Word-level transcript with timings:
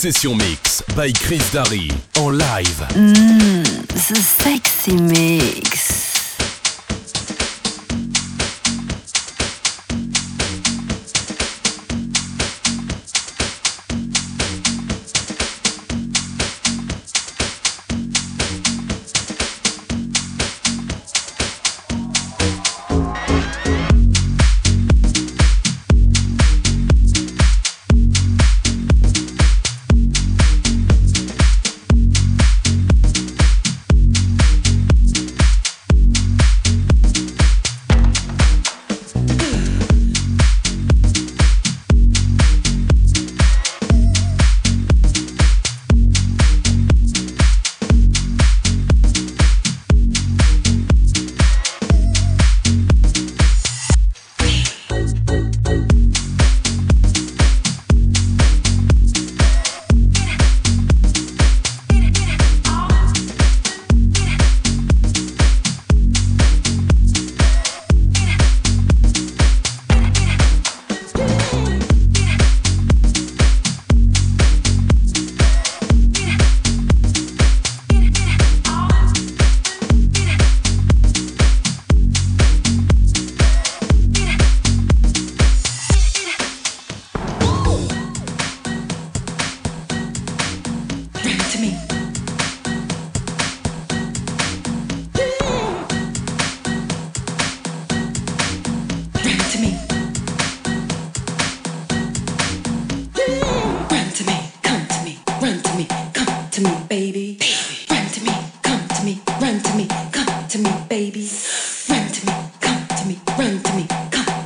Session 0.00 0.34
Mix 0.34 0.82
by 0.96 1.12
Chris 1.12 1.52
Darry 1.52 1.90
en 2.16 2.30
live. 2.30 2.86
Mmm, 2.96 3.86
the 3.86 4.14
sexy 4.16 4.96
mix. 4.96 6.09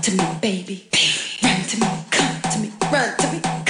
to 0.05 0.11
me, 0.11 0.25
baby. 0.43 0.87
Run 1.43 1.63
to 1.63 1.81
me, 1.81 1.87
come 2.11 2.43
to 2.53 2.59
me, 2.59 2.71
run 2.93 3.17
to 3.17 3.33
me. 3.33 3.64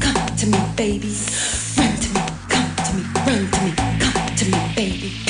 come 0.00 0.36
to 0.36 0.46
me, 0.46 0.58
baby. 0.76 1.14
Run 1.78 1.96
to 1.96 2.08
me, 2.14 2.20
come 2.48 2.76
to 2.86 2.94
me, 2.96 3.02
run 3.26 3.50
to 3.50 3.64
me, 3.64 3.72
come 4.00 4.36
to 4.36 4.44
me, 4.46 4.74
baby. 4.76 5.27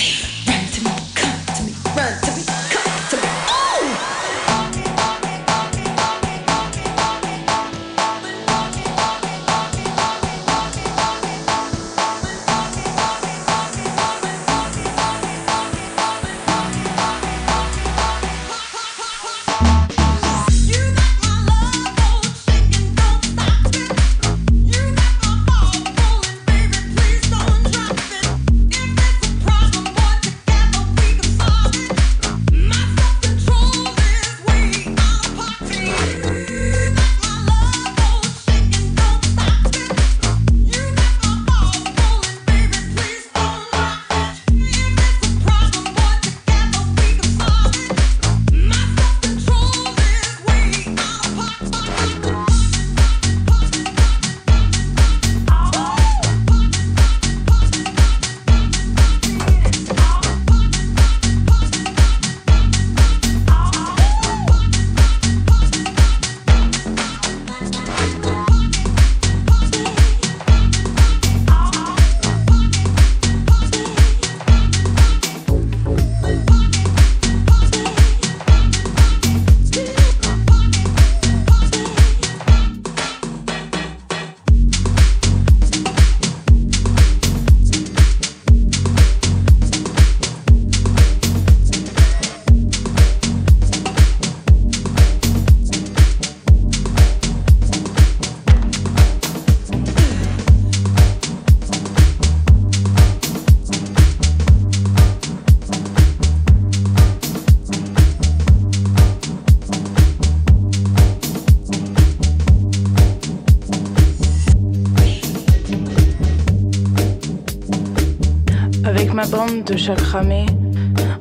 Bande 119.31 119.65
de 119.65 119.77
chacramés, 119.77 120.47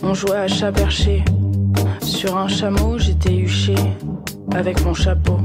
on 0.02 0.14
jouait 0.14 0.38
à 0.38 0.48
chat 0.48 0.72
perché. 0.72 1.24
Sur 2.02 2.38
un 2.38 2.48
chameau, 2.48 2.98
j'étais 2.98 3.36
huché 3.36 3.76
avec 4.56 4.84
mon 4.86 4.94
chapeau. 4.94 5.38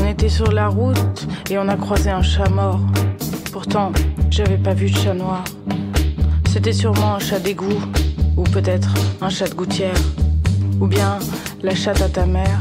On 0.00 0.06
était 0.06 0.28
sur 0.28 0.52
la 0.52 0.68
route 0.68 1.26
et 1.50 1.58
on 1.58 1.68
a 1.68 1.76
croisé 1.76 2.10
un 2.10 2.22
chat 2.22 2.48
mort. 2.48 2.80
Pourtant, 3.52 3.90
j'avais 4.30 4.58
pas 4.58 4.74
vu 4.74 4.90
de 4.90 4.96
chat 4.96 5.14
noir. 5.14 5.42
C'était 6.48 6.72
sûrement 6.72 7.16
un 7.16 7.18
chat 7.18 7.40
d'égout, 7.40 7.82
ou 8.36 8.44
peut-être 8.44 8.94
un 9.20 9.28
chat 9.28 9.48
de 9.48 9.54
gouttière, 9.54 10.00
ou 10.80 10.86
bien 10.86 11.18
la 11.62 11.74
chatte 11.74 12.00
à 12.00 12.08
ta 12.08 12.26
mère. 12.26 12.60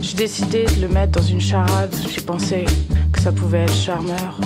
J'ai 0.00 0.16
décidé 0.16 0.64
de 0.64 0.82
le 0.82 0.88
mettre 0.88 1.20
dans 1.20 1.26
une 1.26 1.40
charade, 1.40 1.94
j'ai 2.08 2.20
pensé 2.20 2.64
que 3.12 3.20
ça 3.20 3.32
pouvait 3.32 3.62
être 3.62 3.74
charmeur. 3.74 4.38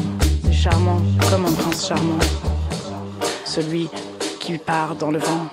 C'est 0.44 0.52
charmant, 0.52 1.00
comme 1.30 1.44
un 1.44 1.52
prince 1.52 1.88
charmant. 1.88 2.18
Celui 3.54 3.90
qui 4.40 4.56
part 4.56 4.94
dans 4.94 5.10
le 5.10 5.18
vent. 5.18 5.46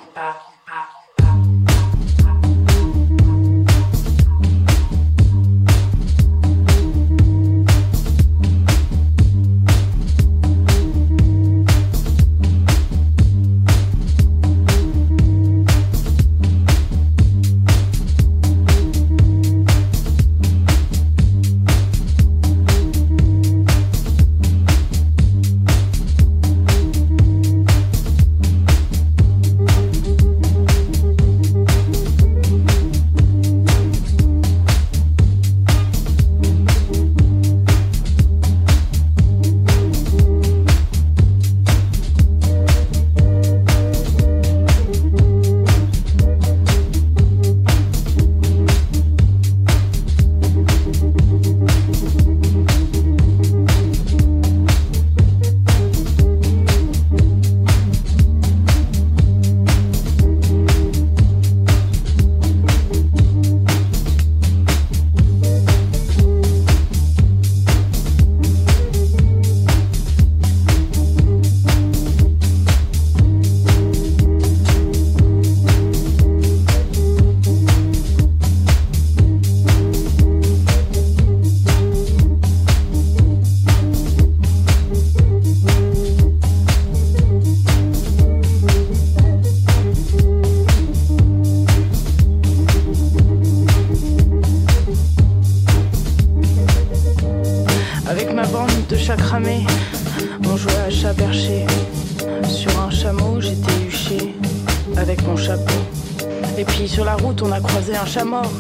Chat 108.09 108.25
mort. 108.25 108.51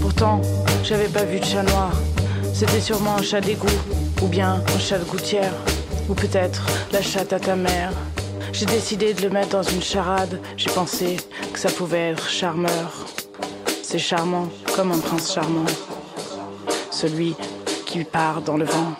Pourtant, 0.00 0.40
j'avais 0.84 1.08
pas 1.08 1.24
vu 1.24 1.40
de 1.40 1.44
chat 1.44 1.62
noir. 1.62 1.90
C'était 2.52 2.80
sûrement 2.80 3.16
un 3.16 3.22
chat 3.22 3.40
d'égout, 3.40 3.66
ou 4.22 4.26
bien 4.26 4.62
un 4.74 4.78
chat 4.78 4.98
de 4.98 5.04
gouttière, 5.04 5.54
ou 6.08 6.14
peut-être 6.14 6.66
la 6.92 7.00
chatte 7.00 7.32
à 7.32 7.40
ta 7.40 7.56
mère. 7.56 7.92
J'ai 8.52 8.66
décidé 8.66 9.14
de 9.14 9.22
le 9.22 9.30
mettre 9.30 9.50
dans 9.50 9.62
une 9.62 9.82
charade. 9.82 10.40
J'ai 10.56 10.70
pensé 10.70 11.16
que 11.52 11.58
ça 11.58 11.70
pouvait 11.70 12.10
être 12.10 12.28
charmeur. 12.28 13.06
C'est 13.82 13.98
charmant, 13.98 14.48
comme 14.76 14.92
un 14.92 14.98
prince 14.98 15.32
charmant. 15.32 15.64
Celui 16.90 17.34
qui 17.86 18.04
part 18.04 18.42
dans 18.42 18.56
le 18.56 18.64
vent. 18.64 18.94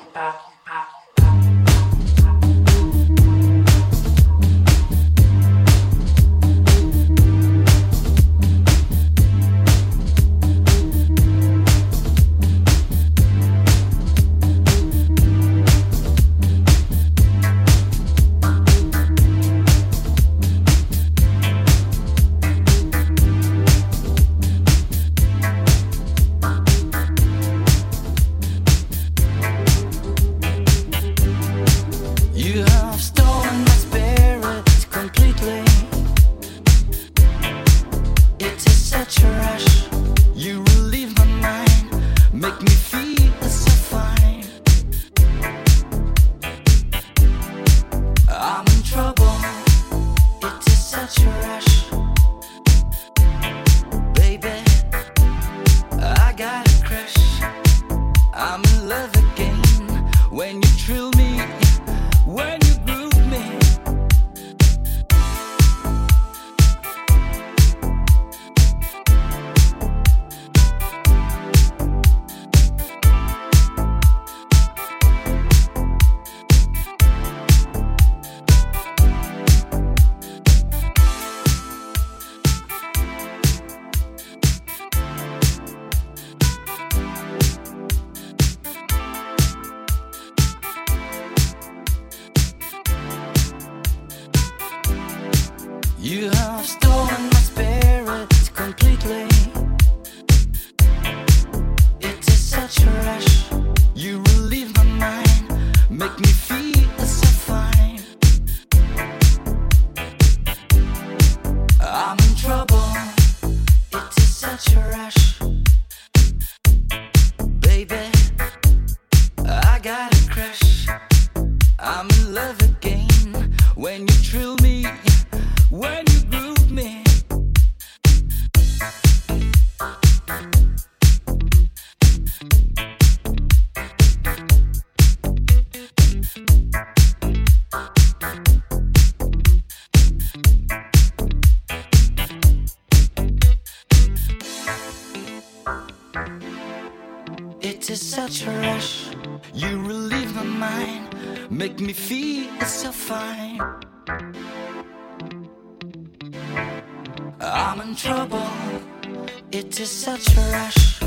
Is 159.81 159.91
such 159.91 160.37
a 160.37 160.41
rush. 160.51 160.98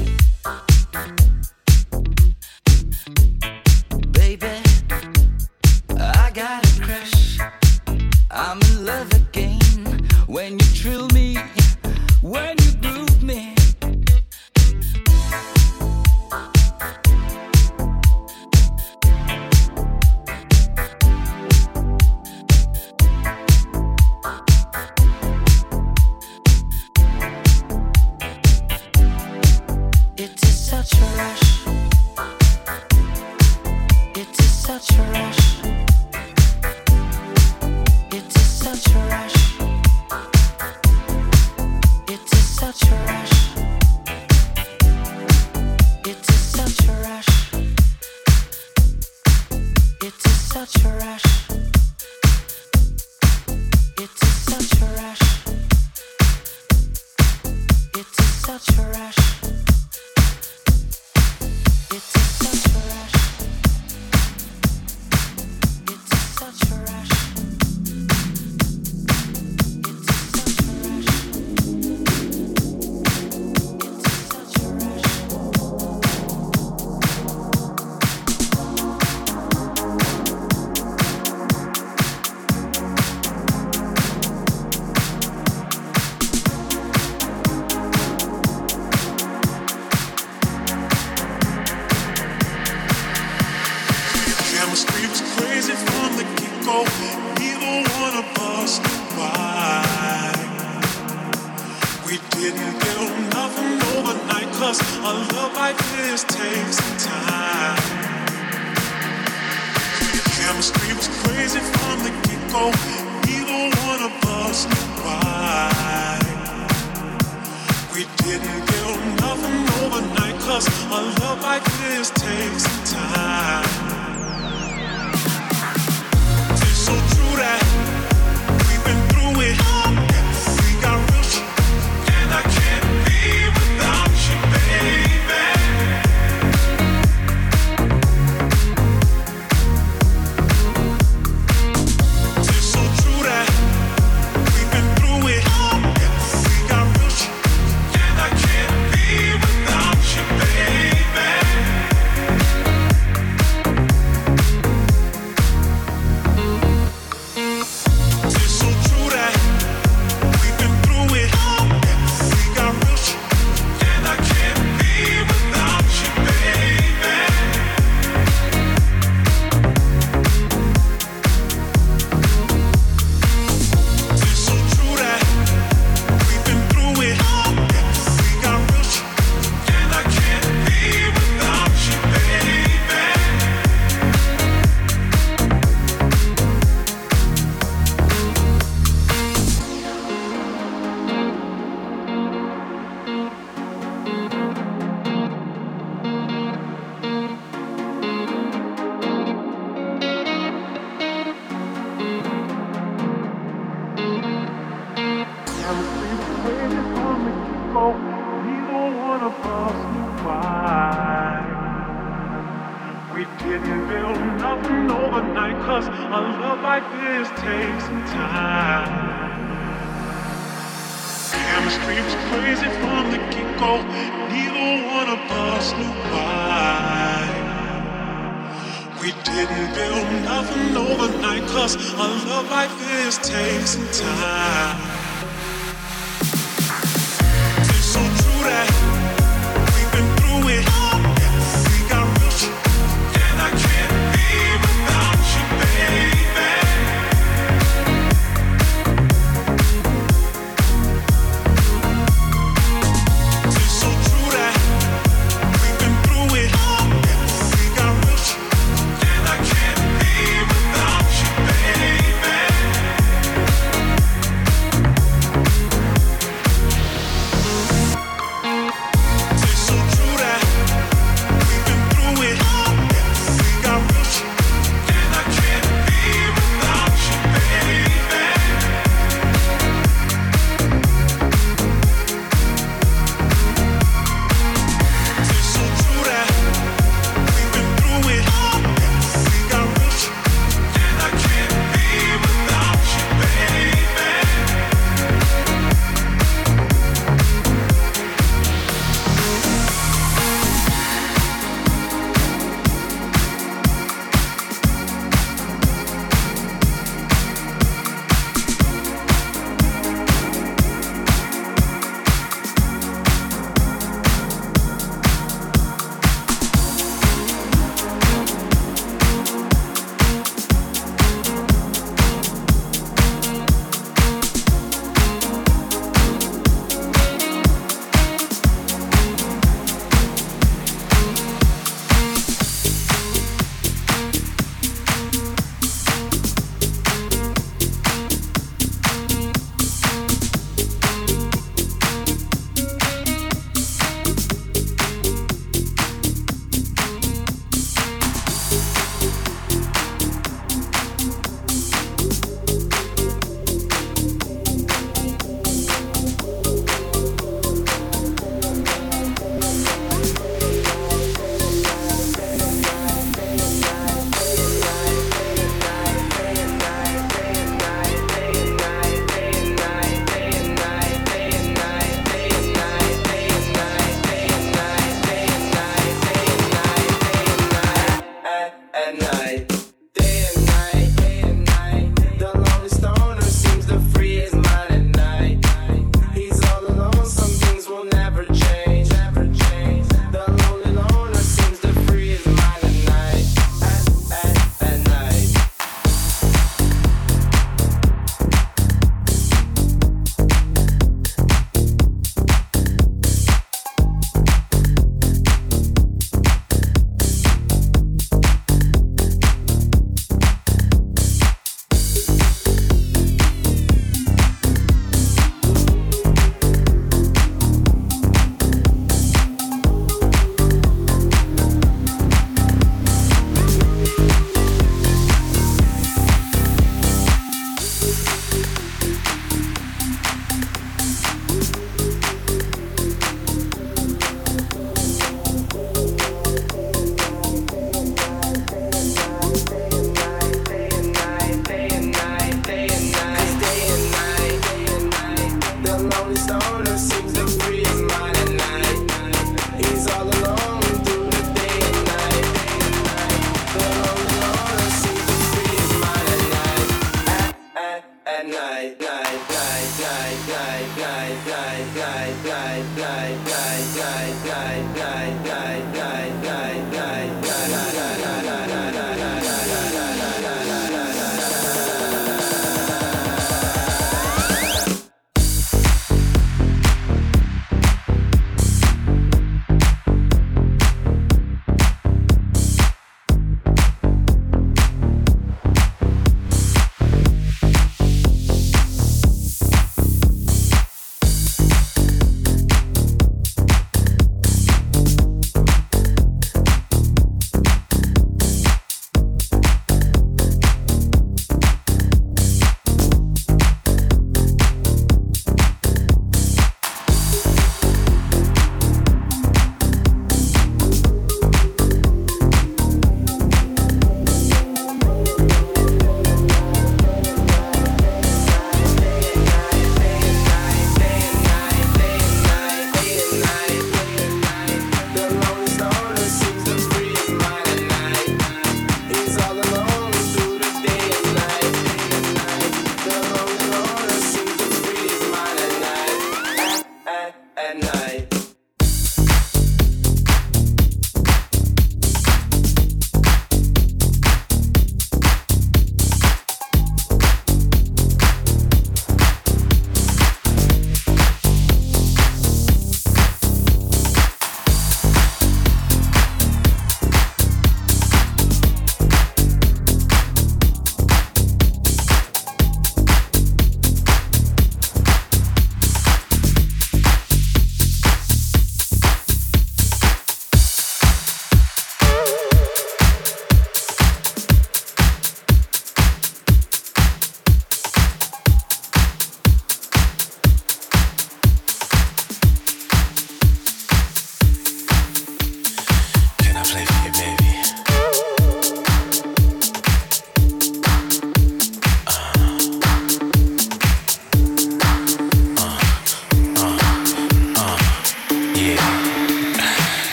Such 50.66 50.86
a 50.86 50.90
rush. 50.90 51.91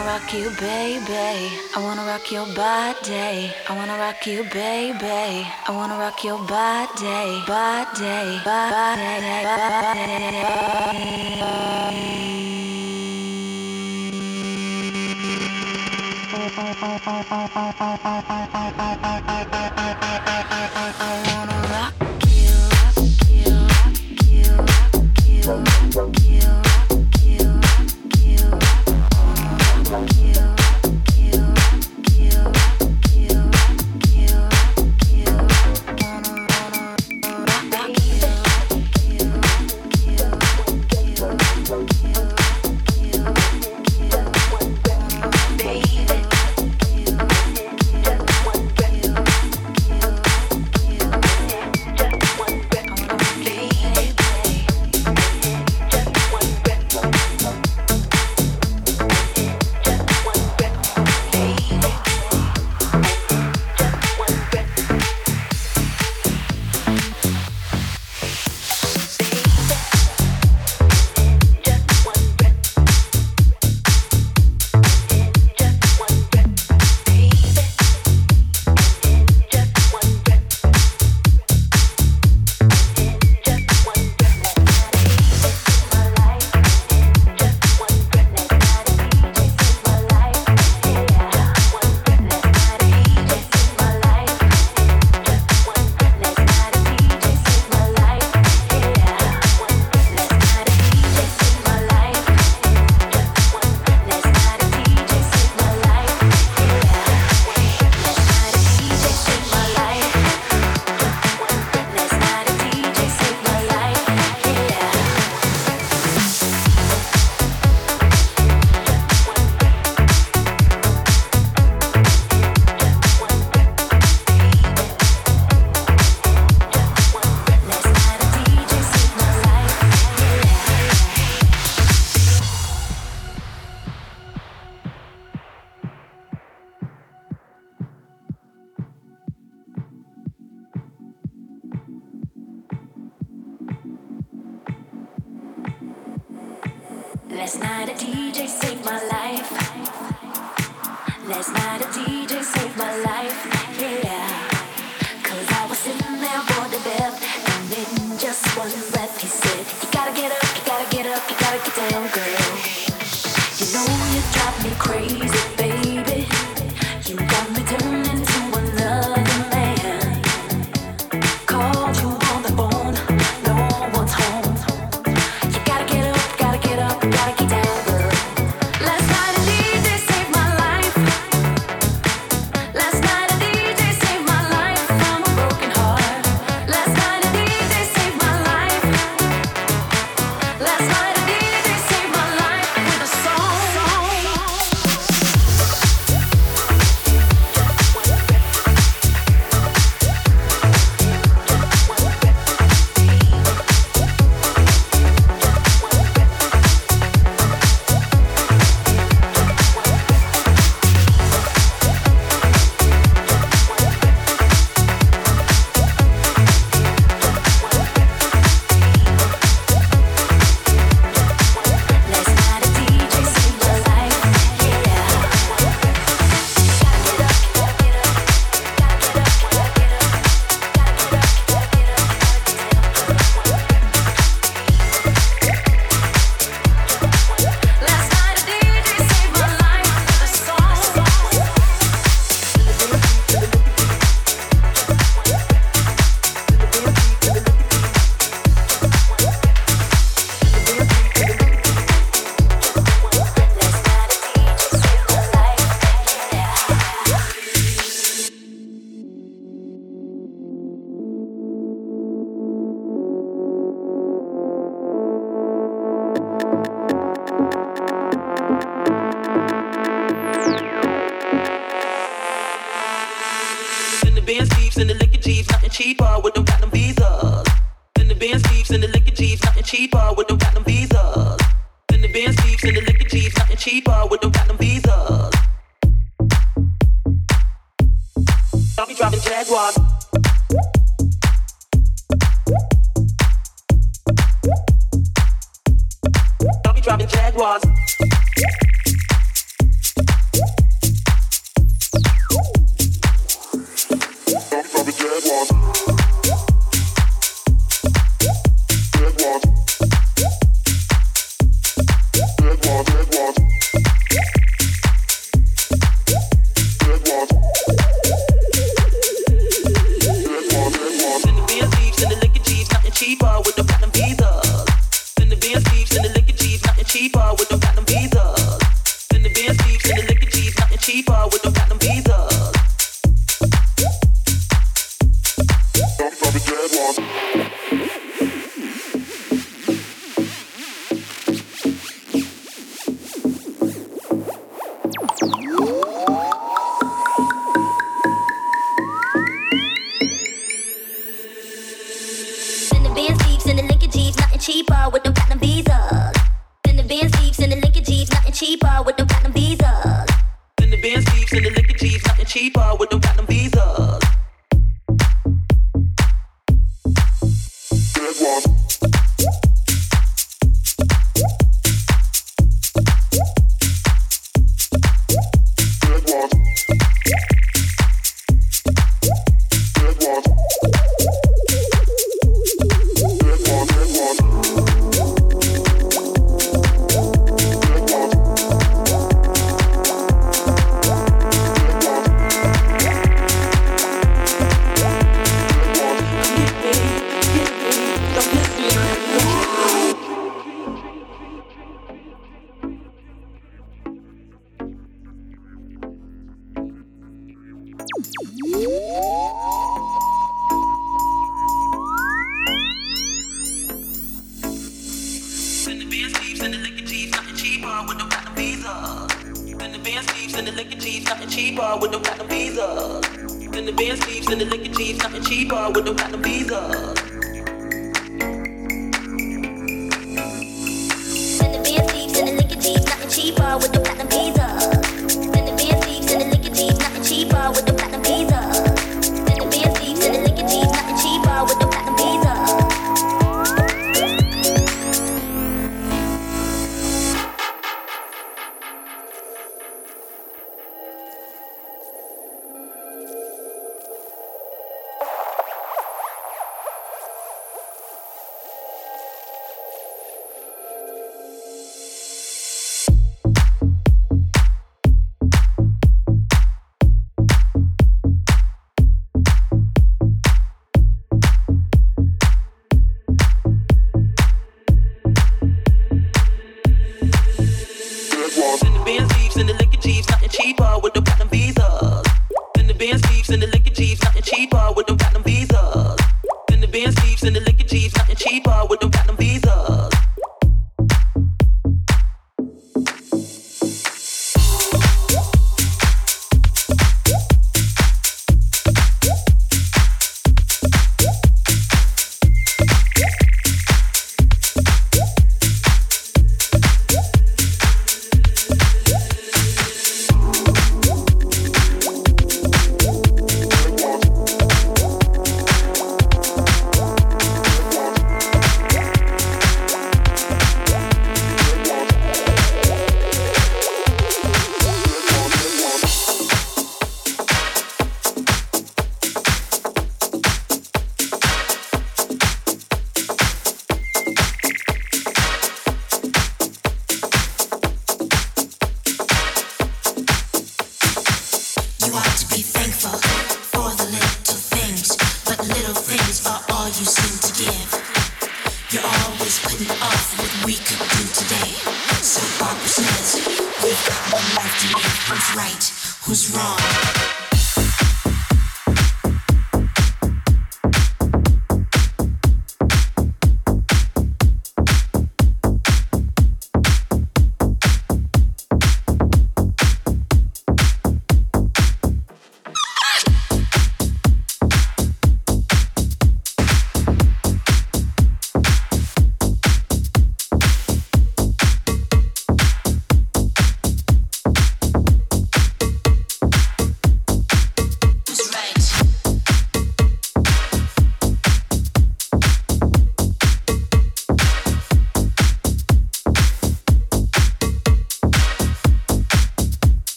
wanna 0.00 0.12
rock 0.12 0.32
you, 0.32 0.50
baby. 0.50 1.50
I 1.74 1.78
wanna 1.78 2.04
rock 2.04 2.30
your 2.32 2.46
body. 2.54 3.52
I 3.68 3.76
wanna 3.76 3.98
rock 3.98 4.26
you, 4.26 4.44
baby. 4.44 5.46
I 5.66 5.70
wanna 5.70 5.98
rock 5.98 6.24
your 6.24 6.38
body, 6.46 7.42
body, 7.46 8.40
body, 8.44 9.40
body. 11.40 11.90
I 21.02 21.14
wanna 21.26 21.58
rock 21.72 21.94
you, 22.26 22.54
rock 22.72 22.98
you, 23.28 23.52
rock 23.76 23.98
you, 24.32 25.46
rock 25.46 25.74
you. 25.74 25.79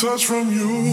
Touch 0.00 0.24
from 0.24 0.50
you. 0.50 0.89